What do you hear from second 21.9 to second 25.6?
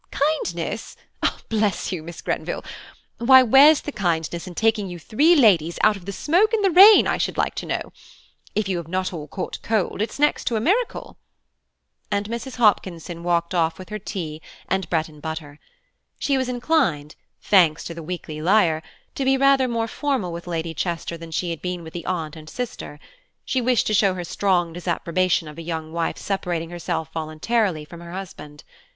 the aunt and sister–she wished to show her strong disapprobation of